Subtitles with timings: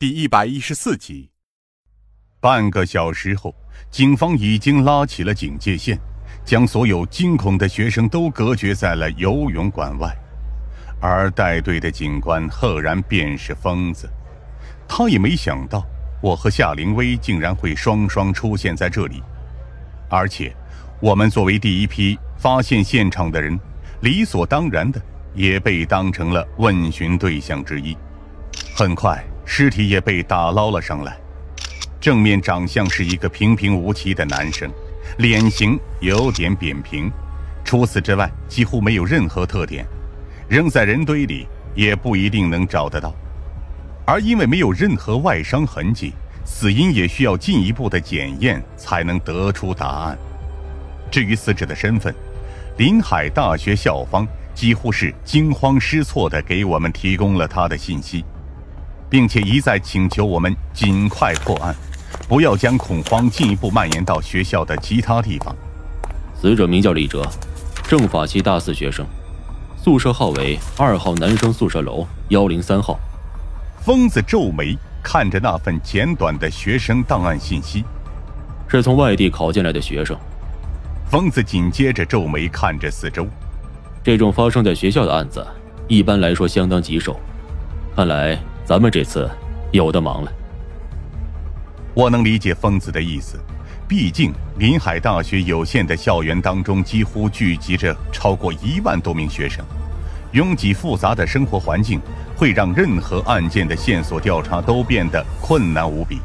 [0.00, 1.28] 第一百一十四集。
[2.40, 3.54] 半个小时后，
[3.90, 6.00] 警方已经拉起了警戒线，
[6.42, 10.10] 将所有惊恐的学生都隔绝在了游泳馆外。
[11.02, 14.08] 而带队的警官赫然便是疯子，
[14.88, 15.84] 他也没想到
[16.22, 19.22] 我和夏灵薇竟然会双双出现在这里，
[20.08, 20.50] 而且
[20.98, 23.60] 我们作为第一批发现现场的人，
[24.00, 24.98] 理所当然的
[25.34, 27.94] 也被当成了问询对象之一。
[28.74, 29.22] 很快。
[29.52, 31.18] 尸体也被打捞了上来，
[32.00, 34.70] 正面长相是一个平平无奇的男生，
[35.18, 37.10] 脸型有点扁平，
[37.64, 39.84] 除此之外几乎没有任何特点，
[40.48, 43.12] 扔在人堆里也不一定能找得到。
[44.06, 46.12] 而因为没有任何外伤痕迹，
[46.44, 50.16] 死因也需要进一步的检验才能得出答案。
[51.10, 52.14] 至于死者的身份，
[52.78, 58.24] 临海大学校方几乎是惊慌失措地给我们提供了他的信息。
[59.10, 61.74] 并且一再请求我们尽快破案，
[62.28, 65.54] 不要将恐慌进一步蔓延到学校的其他地方。
[66.40, 67.28] 死者名叫李哲，
[67.82, 69.04] 政法系大四学生，
[69.76, 72.98] 宿舍号为二号男生宿舍楼幺零三号。
[73.84, 77.84] 疯子皱眉看着那份简短的学生档案信息，
[78.68, 80.16] 是从外地考进来的学生。
[81.10, 83.26] 疯子紧接着皱眉看着四周，
[84.04, 85.44] 这种发生在学校的案子，
[85.88, 87.18] 一般来说相当棘手，
[87.96, 88.38] 看来。
[88.70, 89.28] 咱们这次
[89.72, 90.32] 有的忙了。
[91.92, 93.36] 我能理解疯子的意思，
[93.88, 99.64] 毕竟临海大学有限的校园当中，几乎聚集着超过一万多名学生，
[100.30, 102.00] 拥挤复杂的生活环境
[102.36, 106.20] 会让任何案件的线索调查都变得困难无比。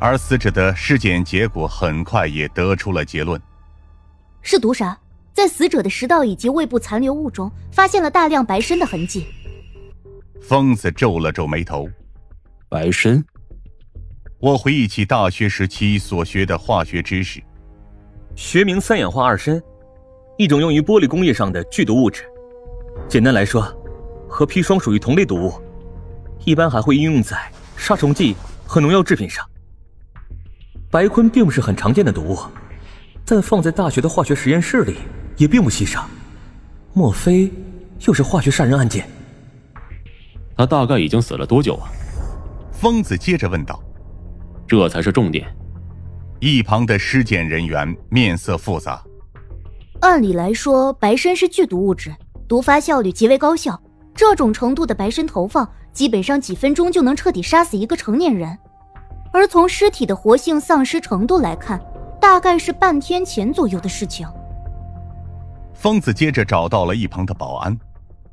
[0.00, 3.40] 而死者的尸检结果很快也得出了结论：
[4.42, 4.98] 是毒杀，
[5.32, 9.28] 在死者的食道以及胃部残留物中发现了大量白砷的痕迹。
[10.40, 11.88] 疯子皱了皱眉头，
[12.68, 13.22] 白砷。
[14.38, 17.42] 我回忆起大学时期所学的化学知识，
[18.34, 19.60] 学名三氧化二砷，
[20.38, 22.22] 一种用于玻璃工业上的剧毒物质。
[23.08, 23.62] 简单来说，
[24.28, 25.52] 和砒霜属于同类毒物，
[26.44, 29.44] 一般还会应用在杀虫剂和农药制品上。
[30.90, 32.38] 白坤并不是很常见的毒物，
[33.24, 34.96] 但放在大学的化学实验室里
[35.36, 36.08] 也并不稀少。
[36.92, 37.50] 莫非
[38.06, 39.08] 又是化学杀人案件？
[40.56, 41.90] 他大概已经死了多久啊？
[42.72, 43.82] 疯子接着问道。
[44.66, 45.46] 这才是重点。
[46.40, 49.02] 一旁的尸检人员面色复杂。
[50.00, 52.14] 按理来说，白参是剧毒物质，
[52.48, 53.80] 毒发效率极为高效。
[54.14, 58.58] 这种程度的白参投放，基本上几分钟就能彻底杀死一个成年人。
[59.32, 61.80] 而从尸体的活性丧失程度来看，
[62.20, 64.26] 大概是半天前左右的事情。
[65.74, 67.78] 疯子接着找到了一旁的保安。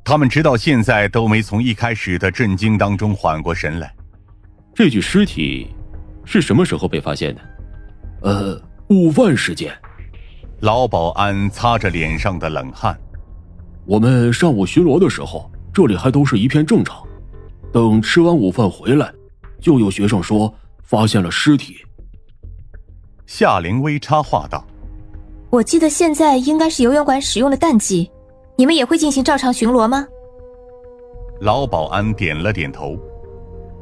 [0.04, 3.92] 他们直到现在都没从一开始的震惊当中缓过神来。
[4.74, 5.74] 这具尸体
[6.24, 7.40] 是什么时候被发现的？
[8.22, 9.74] 呃，午饭时间。
[10.60, 12.98] 老保安擦着脸上的冷汗。
[13.86, 17.02] 我们上午巡逻的时候，这里还都是一片正常。
[17.72, 19.12] 等吃完午饭回来，
[19.60, 21.76] 就有学生说发现了尸体。
[23.26, 24.64] 夏灵薇插话道
[25.50, 28.10] ：“我记得现在应该是游泳馆使用的淡季。”
[28.56, 30.06] 你们也会进行照常巡逻吗？
[31.40, 32.98] 老保安点了点头。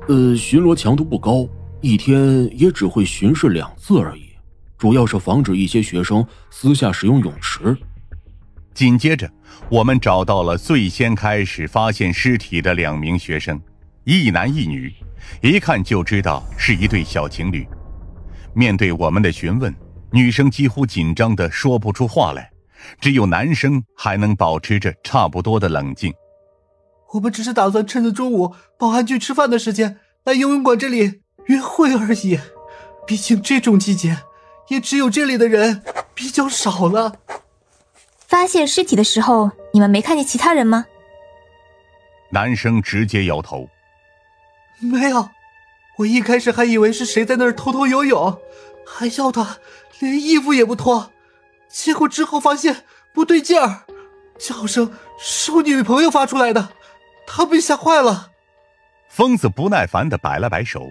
[0.09, 1.47] 呃，巡逻强度不高，
[1.81, 4.31] 一天也只会巡视两次而已，
[4.78, 7.77] 主要是防止一些学生私下使用泳池。
[8.72, 9.31] 紧接着，
[9.69, 13.61] 我们找到了最先开始发现尸体的两名学生，
[14.05, 14.91] 一男一女，
[15.43, 17.66] 一看就知道是一对小情侣。
[18.55, 19.72] 面对我们的询问，
[20.11, 22.50] 女生几乎紧张的说不出话来。
[23.00, 26.12] 只有男生还能保持着差不多的冷静。
[27.12, 32.38] 我们只是打算趁着中午保安局吃饭的时间来游泳馆这里约会而已。
[33.06, 34.19] 毕竟这种季节，
[34.69, 35.82] 也只有这里的人
[36.15, 37.16] 比较少了。
[38.16, 40.87] 发现尸体的时候，你们没看见其他人吗？
[42.31, 43.69] 男生直接摇头，
[44.81, 45.28] 没有。
[45.99, 48.40] 我一开始还以为是谁在那儿偷偷游泳，
[48.87, 49.58] 还要他
[49.99, 51.12] 连衣服也不脱。
[51.72, 52.84] 结果之后发现
[53.14, 53.86] 不对劲儿，
[54.38, 56.70] 叫声是我女朋友发出来的，
[57.26, 58.30] 她被吓坏了。
[59.08, 60.90] 疯子不耐烦的摆了摆手：“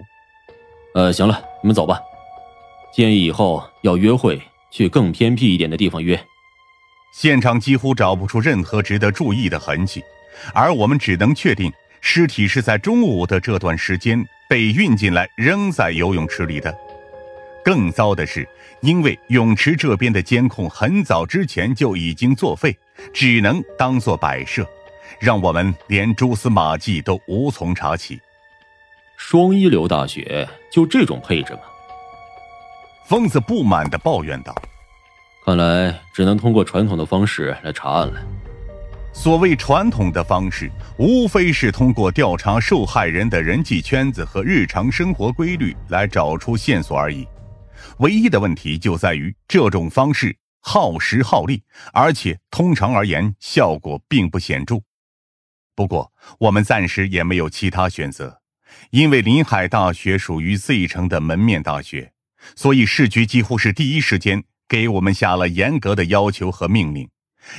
[0.94, 2.00] 呃，行了，你们走吧。
[2.92, 6.20] 建议以后要约会去更偏僻一点的地方约。”
[7.14, 10.02] 现场几乎找不出任何值得注意的痕迹，
[10.54, 11.70] 而我们只能确定
[12.00, 16.74] 尸体是在中午的这段时间被运进来扔在游泳池里的。
[17.64, 18.48] 更糟的是，
[18.80, 22.76] 因为泳池这边的监控很早之前就已经作废，
[23.12, 24.66] 只能当做摆设，
[25.20, 28.20] 让我们连蛛丝马迹都无从查起。
[29.16, 31.60] 双一流大学就这种配置吗？
[33.06, 34.54] 疯子不满的抱怨道
[35.44, 38.20] ：“看来只能通过传统的方式来查案了。
[39.12, 47.28] 所谓传统的方式，无非是通过调查受害人的人际圈子和日常生活规律来找出线索而已。
[48.02, 51.62] 唯一的问题就在于这种方式耗时耗力，
[51.92, 54.82] 而且通常而言效果并不显著。
[55.76, 58.40] 不过，我们暂时也没有其他选择，
[58.90, 62.12] 因为临海大学属于 Z 城的门面大学。”
[62.56, 67.08] 所以市局几乎是第一时间给我们下了严格的要求和命令，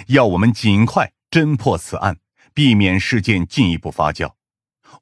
[0.07, 2.18] 要我们尽快侦破此案，
[2.54, 4.34] 避免事件进一步发酵。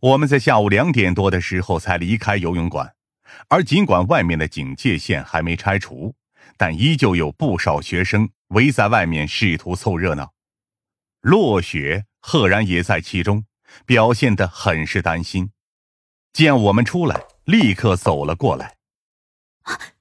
[0.02, 2.94] 我们在下午两点多的时候才离开游泳馆，
[3.48, 6.16] 而尽管外面的警戒线还没拆除，
[6.58, 10.34] 但依旧有不少学生围在外面试图凑热闹。
[11.22, 13.46] 落雪赫然也在其中，
[13.86, 15.52] 表现得很是担心。
[16.34, 18.78] 见我们出来，立刻走了过来。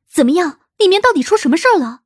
[0.09, 0.61] 怎么样？
[0.79, 2.03] 里面到底出什么事了？